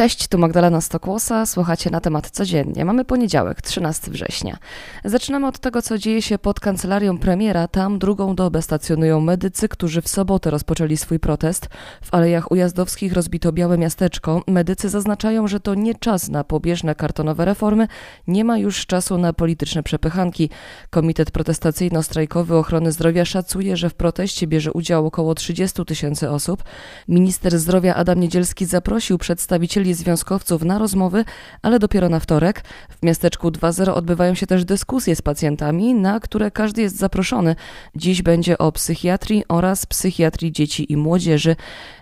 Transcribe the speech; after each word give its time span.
Cześć, 0.00 0.28
tu 0.28 0.38
Magdalena 0.38 0.80
Stokłosa, 0.80 1.46
słuchacie 1.46 1.90
na 1.90 2.00
temat 2.00 2.30
codziennie. 2.30 2.84
Mamy 2.84 3.04
poniedziałek, 3.04 3.62
13 3.62 4.10
września. 4.10 4.58
Zaczynamy 5.04 5.46
od 5.46 5.58
tego, 5.58 5.82
co 5.82 5.98
dzieje 5.98 6.22
się 6.22 6.38
pod 6.38 6.60
kancelarią 6.60 7.18
premiera. 7.18 7.68
Tam 7.68 7.98
drugą 7.98 8.34
dobę 8.34 8.62
stacjonują 8.62 9.20
medycy, 9.20 9.68
którzy 9.68 10.02
w 10.02 10.08
sobotę 10.08 10.50
rozpoczęli 10.50 10.96
swój 10.96 11.18
protest. 11.18 11.68
W 12.02 12.14
Alejach 12.14 12.50
Ujazdowskich 12.50 13.12
rozbito 13.12 13.52
białe 13.52 13.78
miasteczko. 13.78 14.42
Medycy 14.46 14.88
zaznaczają, 14.88 15.48
że 15.48 15.60
to 15.60 15.74
nie 15.74 15.94
czas 15.94 16.28
na 16.28 16.44
pobieżne 16.44 16.94
kartonowe 16.94 17.44
reformy, 17.44 17.88
nie 18.26 18.44
ma 18.44 18.58
już 18.58 18.86
czasu 18.86 19.18
na 19.18 19.32
polityczne 19.32 19.82
przepychanki. 19.82 20.50
Komitet 20.90 21.30
Protestacyjno-Strajkowy 21.30 22.54
Ochrony 22.54 22.92
Zdrowia 22.92 23.24
szacuje, 23.24 23.76
że 23.76 23.90
w 23.90 23.94
proteście 23.94 24.46
bierze 24.46 24.72
udział 24.72 25.06
około 25.06 25.34
30 25.34 25.84
tysięcy 25.84 26.30
osób. 26.30 26.64
Minister 27.08 27.58
zdrowia 27.58 27.94
Adam 27.94 28.20
Niedzielski 28.20 28.66
zaprosił 28.66 29.18
przedstawicieli 29.18 29.89
związkowców 29.94 30.64
na 30.64 30.78
rozmowy, 30.78 31.24
ale 31.62 31.78
dopiero 31.78 32.08
na 32.08 32.20
wtorek. 32.20 32.62
W 32.88 33.02
miasteczku 33.02 33.48
2.0 33.48 33.90
odbywają 33.90 34.34
się 34.34 34.46
też 34.46 34.64
dyskusje 34.64 35.16
z 35.16 35.22
pacjentami, 35.22 35.94
na 35.94 36.20
które 36.20 36.50
każdy 36.50 36.82
jest 36.82 36.96
zaproszony. 36.96 37.56
Dziś 37.96 38.22
będzie 38.22 38.58
o 38.58 38.72
psychiatrii 38.72 39.44
oraz 39.48 39.86
psychiatrii 39.86 40.52
dzieci 40.52 40.92
i 40.92 40.96
młodzieży. 40.96 41.56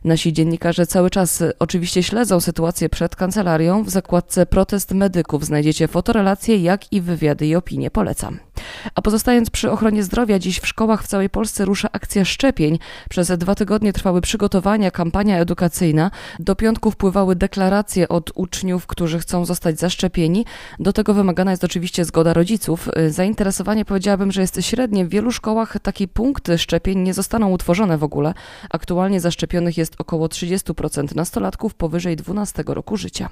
Nasi 0.05 0.33
dziennikarze 0.33 0.87
cały 0.87 1.11
czas 1.11 1.42
oczywiście 1.59 2.02
śledzą 2.02 2.41
sytuację 2.41 2.88
przed 2.88 3.16
kancelarią. 3.16 3.83
W 3.83 3.91
zakładce 3.91 4.47
protest 4.47 4.92
medyków 4.92 5.45
znajdziecie 5.45 5.89
fotorelacje, 5.89 6.56
jak 6.56 6.92
i 6.92 7.00
wywiady 7.00 7.47
i 7.47 7.55
opinie. 7.55 7.91
Polecam. 7.91 8.48
A 8.95 9.03
pozostając 9.03 9.51
przy 9.51 9.71
ochronie 9.71 10.03
zdrowia, 10.03 10.39
dziś 10.39 10.61
w 10.61 10.67
szkołach 10.67 11.03
w 11.03 11.07
całej 11.07 11.31
Polsce 11.31 11.64
rusza 11.64 11.89
akcja 11.92 12.25
szczepień. 12.25 12.78
Przez 13.11 13.28
dwa 13.28 13.55
tygodnie 13.55 13.92
trwały 13.92 14.20
przygotowania, 14.20 14.91
kampania 14.91 15.39
edukacyjna. 15.39 16.11
Do 16.39 16.56
piątku 16.56 16.91
wpływały 16.91 17.36
deklaracje 17.36 18.09
od 18.09 18.31
uczniów, 18.34 18.86
którzy 18.86 19.19
chcą 19.19 19.45
zostać 19.45 19.79
zaszczepieni. 19.79 20.45
Do 20.79 20.92
tego 20.92 21.14
wymagana 21.14 21.51
jest 21.51 21.64
oczywiście 21.64 22.05
zgoda 22.05 22.33
rodziców. 22.33 22.89
Zainteresowanie 23.09 23.84
powiedziałabym, 23.84 24.33
że 24.33 24.41
jest 24.41 24.59
średnie. 24.61 25.05
W 25.05 25.09
wielu 25.09 25.33
szkołach 25.33 25.77
takie 25.83 26.09
punkty 26.09 26.59
szczepień 26.59 26.98
nie 26.98 27.14
zostaną 27.14 27.51
utworzone 27.51 27.98
w 27.98 28.05
ogóle. 28.05 28.34
Aktualnie 28.70 29.20
zaszczepionych 29.20 29.79
jest 29.79 29.95
około 29.98 30.27
30% 30.27 31.17
nastolatków 31.17 31.75
powyżej 31.75 32.17
12 32.17 32.64
roku 32.67 32.97
życia. 32.97 33.29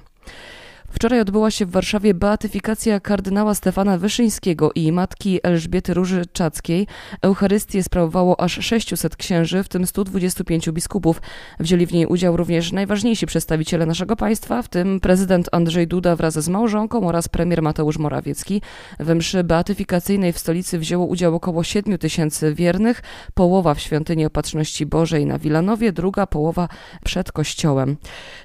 Wczoraj 0.90 1.20
odbyła 1.20 1.50
się 1.50 1.66
w 1.66 1.70
Warszawie 1.70 2.14
beatyfikacja 2.14 3.00
kardynała 3.00 3.54
Stefana 3.54 3.98
Wyszyńskiego 3.98 4.70
i 4.74 4.92
matki 4.92 5.40
Elżbiety 5.42 5.94
Róży 5.94 6.22
Czackiej. 6.32 6.86
Eucharystię 7.22 7.82
sprawowało 7.82 8.40
aż 8.40 8.52
600 8.52 9.16
księży, 9.16 9.62
w 9.62 9.68
tym 9.68 9.86
125 9.86 10.70
biskupów. 10.70 11.22
Wzięli 11.60 11.86
w 11.86 11.92
niej 11.92 12.06
udział 12.06 12.36
również 12.36 12.72
najważniejsi 12.72 13.26
przedstawiciele 13.26 13.86
naszego 13.86 14.16
państwa, 14.16 14.62
w 14.62 14.68
tym 14.68 15.00
prezydent 15.00 15.48
Andrzej 15.52 15.88
Duda 15.88 16.16
wraz 16.16 16.34
z 16.34 16.48
małżonką 16.48 17.08
oraz 17.08 17.28
premier 17.28 17.62
Mateusz 17.62 17.98
Morawiecki. 17.98 18.62
We 18.98 19.14
mszy 19.14 19.44
beatyfikacyjnej 19.44 20.32
w 20.32 20.38
stolicy 20.38 20.78
wzięło 20.78 21.06
udział 21.06 21.34
około 21.34 21.64
7 21.64 21.98
tysięcy 21.98 22.54
wiernych, 22.54 23.02
połowa 23.34 23.74
w 23.74 23.80
Świątyni 23.80 24.26
Opatrzności 24.26 24.86
Bożej 24.86 25.26
na 25.26 25.38
Wilanowie, 25.38 25.92
druga 25.92 26.26
połowa 26.26 26.68
przed 27.04 27.32
kościołem. 27.32 27.96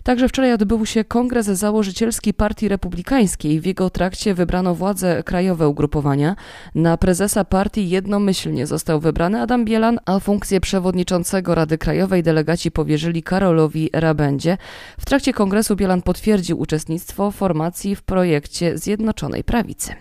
Także 0.03 0.29
wczoraj 0.29 0.53
odbył 0.53 0.85
się 0.85 1.03
kongres 1.03 1.45
założycielski 1.45 2.30
Partii 2.33 2.67
Republikańskiej. 2.67 3.59
W 3.59 3.65
jego 3.65 3.89
trakcie 3.89 4.33
wybrano 4.33 4.75
władze 4.75 5.23
krajowe 5.23 5.67
ugrupowania. 5.67 6.35
Na 6.75 6.97
prezesa 6.97 7.45
partii 7.45 7.89
jednomyślnie 7.89 8.67
został 8.67 8.99
wybrany 8.99 9.41
Adam 9.41 9.65
Bielan, 9.65 9.99
a 10.05 10.19
funkcję 10.19 10.61
przewodniczącego 10.61 11.55
Rady 11.55 11.77
Krajowej 11.77 12.23
delegaci 12.23 12.71
powierzyli 12.71 13.23
Karolowi 13.23 13.89
Rabendzie. 13.93 14.57
W 14.99 15.05
trakcie 15.05 15.33
kongresu 15.33 15.75
Bielan 15.75 16.01
potwierdził 16.01 16.59
uczestnictwo 16.59 17.31
formacji 17.31 17.95
w 17.95 18.03
projekcie 18.03 18.77
Zjednoczonej 18.77 19.43
Prawicy. 19.43 19.93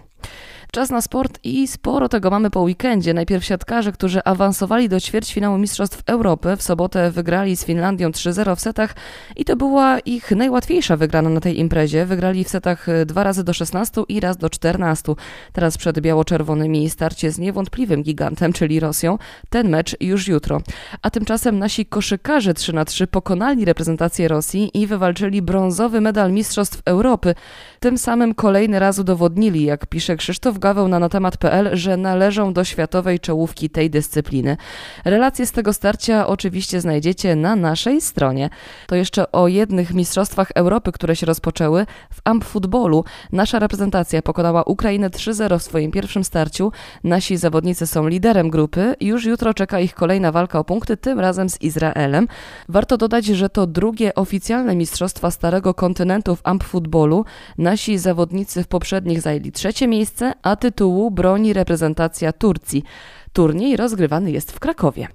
Czas 0.73 0.91
na 0.91 1.01
sport 1.01 1.39
i 1.45 1.69
sporo 1.69 2.09
tego 2.09 2.31
mamy 2.31 2.51
po 2.51 2.61
weekendzie. 2.61 3.15
Najpierw 3.15 3.45
siatkarze, 3.45 3.93
którzy 3.93 4.25
awansowali 4.25 4.89
do 4.89 5.01
ćwierćfinału 5.01 5.59
Mistrzostw 5.59 6.03
Europy. 6.07 6.57
W 6.57 6.63
sobotę 6.63 7.11
wygrali 7.11 7.57
z 7.57 7.65
Finlandią 7.65 8.11
3-0 8.11 8.57
w 8.57 8.61
setach 8.61 8.95
i 9.37 9.45
to 9.45 9.57
była 9.57 9.99
ich 9.99 10.31
najłatwiejsza 10.31 10.97
wygrana 10.97 11.31
na 11.31 11.41
tej 11.41 11.59
imprezie. 11.59 12.07
Wygrali 12.07 12.45
w 12.45 12.49
setach 12.49 12.87
dwa 13.07 13.25
razy 13.25 13.45
do 13.45 13.53
16 13.53 14.03
i 14.09 14.21
raz 14.21 14.37
do 14.37 14.51
14. 14.51 15.15
Teraz 15.53 15.79
przed 15.79 16.01
biało-czerwonymi 16.01 16.91
starcie 16.91 17.31
z 17.31 17.39
niewątpliwym 17.39 18.03
gigantem, 18.03 18.53
czyli 18.53 18.81
Rosją. 18.81 19.19
Ten 19.49 19.69
mecz 19.69 19.97
już 20.01 20.29
jutro. 20.29 20.61
A 21.03 21.11
tymczasem 21.11 21.59
nasi 21.59 21.87
koszykarze 21.87 22.55
3 22.55 22.73
na 22.73 22.85
3 22.85 23.07
pokonali 23.07 23.65
reprezentację 23.65 24.29
Rosji 24.29 24.71
i 24.75 24.87
wywalczyli 24.87 25.43
brązowy 25.43 26.01
medal 26.01 26.33
Mistrzostw 26.33 26.83
Europy. 26.85 27.35
Tym 27.81 27.99
samym 27.99 28.35
kolejny 28.35 28.79
raz 28.79 28.99
udowodnili, 28.99 29.65
jak 29.65 29.87
pisze 29.87 30.17
Krzysztof 30.17 30.60
Na 30.89 30.99
natemat.pl, 30.99 31.71
że 31.73 31.97
należą 31.97 32.53
do 32.53 32.65
światowej 32.65 33.21
czołówki 33.21 33.71
tej 33.71 33.91
dyscypliny. 33.91 34.57
Relacje 35.05 35.47
z 35.47 35.53
tego 35.53 35.73
starcia 35.73 36.27
oczywiście 36.27 36.81
znajdziecie 36.81 37.37
na 37.37 37.57
naszej 37.57 38.01
stronie. 38.01 38.51
To 38.87 38.95
jeszcze 38.95 39.33
o 39.33 39.49
jednych 39.49 39.95
mistrzostwach 39.95 40.51
Europy, 40.55 40.93
które 40.93 41.17
się 41.17 41.27
rozpoczęły. 41.27 41.87
W 42.13 42.23
amp-futbolu 42.25 43.05
nasza 43.33 43.59
reprezentacja 43.59 44.23
pokonała 44.23 44.63
Ukrainę 44.63 45.11
3-0 45.11 45.59
w 45.59 45.63
swoim 45.63 45.91
pierwszym 45.91 46.25
starciu. 46.25 46.73
Nasi 47.05 47.37
zawodnicy 47.37 47.87
są 47.87 48.09
liderem 48.09 48.51
grupy. 48.51 48.95
Już 49.01 49.25
jutro 49.25 49.55
czeka 49.55 49.81
ich 49.81 49.95
kolejna 49.95 50.33
walka 50.33 50.59
o 50.59 50.65
punkty, 50.65 50.97
tym 50.97 51.21
razem 51.21 51.51
z 51.51 51.63
Izraelem. 51.63 52.29
Warto 52.69 52.97
dodać, 52.97 53.25
że 53.25 53.51
to 53.51 53.67
drugie 53.67 54.15
oficjalne 54.15 54.77
mistrzostwa 54.77 55.31
Starego 55.31 55.75
Kontynentu 55.75 56.37
w 56.37 56.43
amp-futbolu. 56.43 57.25
Nasi 57.59 57.99
zawodnicy 57.99 58.63
w 58.63 58.69
poprzednich 58.69 59.21
zajęli 59.21 59.53
trzecie 59.53 59.89
miejsce, 59.89 60.33
a 60.43 60.50
tytułu 60.57 61.11
broni 61.11 61.53
reprezentacja 61.53 62.33
Turcji. 62.33 62.85
Turniej 63.33 63.77
rozgrywany 63.77 64.31
jest 64.31 64.53
w 64.53 64.61
Krakowie. 64.61 65.09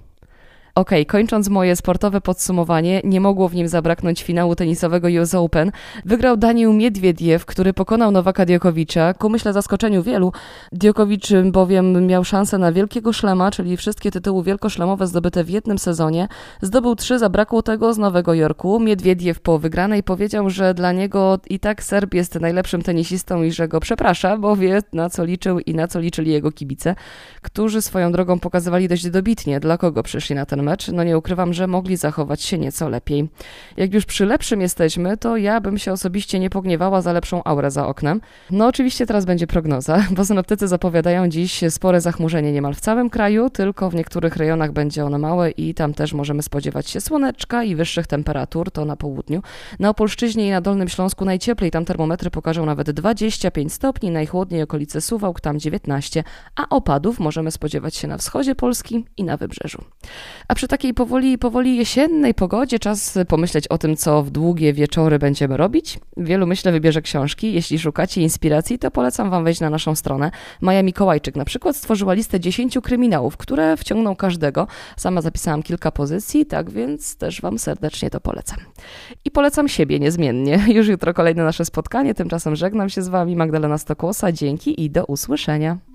Ok, 0.78 0.90
kończąc 1.08 1.50
moje 1.50 1.76
sportowe 1.76 2.22
podsumowanie, 2.22 3.02
nie 3.04 3.22
mogło 3.22 3.50
w 3.50 3.56
nim 3.56 3.68
zabraknąć 3.68 4.24
finału 4.24 4.56
tenisowego 4.56 5.08
US 5.22 5.36
Open. 5.36 5.72
Wygrał 6.06 6.38
Daniel 6.38 6.74
Miedwiediew, 6.74 7.46
który 7.46 7.74
pokonał 7.74 8.12
Nowaka 8.12 8.46
Diokowicza, 8.46 9.14
ku 9.14 9.30
myślę 9.30 9.54
zaskoczeniu 9.54 10.04
wielu. 10.04 10.32
Diokowicz 10.72 11.28
bowiem 11.52 12.08
miał 12.08 12.24
szansę 12.24 12.58
na 12.58 12.72
wielkiego 12.72 13.14
szlema, 13.14 13.52
czyli 13.52 13.78
wszystkie 13.78 14.12
tytuły 14.12 14.44
wielkoszlemowe 14.44 15.08
zdobyte 15.08 15.44
w 15.44 15.50
jednym 15.50 15.78
sezonie. 15.78 16.28
Zdobył 16.62 16.96
trzy, 16.96 17.20
zabrakło 17.20 17.62
tego 17.62 17.94
z 17.94 17.98
Nowego 17.98 18.34
Jorku. 18.34 18.80
Miedwiediew 18.80 19.40
po 19.40 19.60
wygranej 19.60 20.04
powiedział, 20.04 20.50
że 20.50 20.74
dla 20.74 20.92
niego 20.92 21.40
i 21.50 21.60
tak 21.60 21.84
Serb 21.84 22.14
jest 22.14 22.40
najlepszym 22.40 22.82
tenisistą 22.82 23.44
i 23.44 23.52
że 23.52 23.68
go 23.68 23.80
przeprasza, 23.80 24.38
bo 24.38 24.56
wie 24.56 24.82
na 24.94 25.10
co 25.10 25.26
liczył 25.26 25.60
i 25.60 25.76
na 25.76 25.88
co 25.88 26.00
liczyli 26.00 26.32
jego 26.32 26.52
kibice, 26.52 26.96
którzy 27.42 27.82
swoją 27.82 28.12
drogą 28.12 28.40
pokazywali 28.40 28.88
dość 28.88 29.10
dobitnie, 29.10 29.60
dla 29.60 29.78
kogo 29.78 30.04
przyszli 30.04 30.36
na 30.36 30.46
ten 30.46 30.65
mecz, 30.66 30.88
no 30.88 31.04
nie 31.04 31.18
ukrywam, 31.18 31.54
że 31.54 31.68
mogli 31.68 31.98
zachować 31.98 32.42
się 32.42 32.58
nieco 32.58 32.90
lepiej. 32.90 33.30
Jak 33.78 33.94
już 33.94 34.06
przy 34.06 34.26
lepszym 34.26 34.62
jesteśmy, 34.62 35.18
to 35.18 35.38
ja 35.38 35.62
bym 35.62 35.78
się 35.78 35.92
osobiście 35.92 36.40
nie 36.40 36.50
pogniewała 36.50 37.02
za 37.02 37.14
lepszą 37.14 37.44
aurę 37.44 37.72
za 37.72 37.88
oknem. 37.88 38.22
No 38.52 38.68
oczywiście 38.68 39.06
teraz 39.06 39.26
będzie 39.26 39.48
prognoza, 39.48 40.04
bo 40.16 40.26
synoptycy 40.26 40.68
zapowiadają 40.68 41.30
dziś 41.30 41.64
spore 41.70 42.02
zachmurzenie 42.02 42.52
niemal 42.52 42.74
w 42.74 42.80
całym 42.80 43.10
kraju, 43.10 43.50
tylko 43.50 43.90
w 43.90 43.96
niektórych 43.96 44.36
rejonach 44.36 44.72
będzie 44.72 45.06
ono 45.06 45.18
małe 45.18 45.52
i 45.52 45.74
tam 45.74 45.94
też 45.94 46.14
możemy 46.14 46.44
spodziewać 46.44 46.90
się 46.90 47.02
słoneczka 47.02 47.64
i 47.64 47.76
wyższych 47.76 48.08
temperatur, 48.08 48.72
to 48.72 48.86
na 48.86 48.96
południu. 48.96 49.42
Na 49.80 49.90
Opolszczyźnie 49.90 50.48
i 50.48 50.52
na 50.52 50.62
Dolnym 50.62 50.88
Śląsku 50.88 51.26
najcieplej, 51.26 51.72
tam 51.72 51.86
termometry 51.86 52.30
pokażą 52.30 52.66
nawet 52.66 52.92
25 52.92 53.74
stopni, 53.74 54.12
najchłodniej 54.12 54.62
okolice 54.62 55.02
Suwałk, 55.02 55.42
tam 55.42 55.60
19, 55.60 56.24
a 56.56 56.70
opadów 56.70 57.20
możemy 57.20 57.52
spodziewać 57.52 57.96
się 57.96 58.08
na 58.08 58.18
wschodzie 58.18 58.56
Polski 58.56 59.06
i 59.18 59.24
na 59.24 59.38
wybrzeżu. 59.38 59.84
A 60.48 60.55
przy 60.56 60.66
przy 60.66 60.70
takiej 60.70 60.94
powoli, 60.94 61.38
powoli 61.38 61.78
jesiennej 61.78 62.34
pogodzie 62.34 62.80
czas 62.80 63.20
pomyśleć 63.28 63.68
o 63.68 63.78
tym, 63.78 63.96
co 63.96 64.24
w 64.24 64.32
długie 64.32 64.74
wieczory 64.74 65.20
będziemy 65.20 65.58
robić. 65.58 66.00
Wielu, 66.18 66.48
myślę, 66.48 66.72
wybierze 66.72 67.02
książki. 67.02 67.54
Jeśli 67.54 67.80
szukacie 67.80 68.22
inspiracji, 68.22 68.80
to 68.80 68.92
polecam 68.92 69.30
Wam 69.30 69.44
wejść 69.44 69.62
na 69.62 69.70
naszą 69.70 69.96
stronę. 69.96 70.32
Maja 70.62 70.84
Mikołajczyk 70.84 71.36
na 71.36 71.46
przykład 71.46 71.76
stworzyła 71.76 72.14
listę 72.14 72.40
10 72.40 72.78
kryminałów, 72.84 73.38
które 73.38 73.78
wciągną 73.78 74.16
każdego. 74.16 74.68
Sama 74.98 75.22
zapisałam 75.22 75.64
kilka 75.64 75.92
pozycji, 75.92 76.46
tak 76.46 76.72
więc 76.72 77.16
też 77.16 77.42
Wam 77.42 77.60
serdecznie 77.60 78.10
to 78.10 78.20
polecam. 78.20 78.60
I 79.26 79.32
polecam 79.32 79.68
siebie 79.68 80.00
niezmiennie. 80.00 80.60
Już 80.78 80.88
jutro 80.88 81.14
kolejne 81.14 81.44
nasze 81.44 81.66
spotkanie. 81.66 82.14
Tymczasem 82.14 82.56
żegnam 82.56 82.90
się 82.90 83.02
z 83.02 83.08
Wami, 83.08 83.36
Magdalena 83.36 83.78
Stokłosa. 83.78 84.32
Dzięki 84.32 84.84
i 84.84 84.90
do 84.90 85.06
usłyszenia. 85.06 85.95